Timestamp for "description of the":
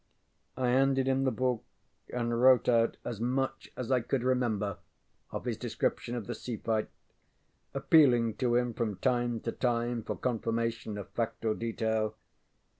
5.57-6.33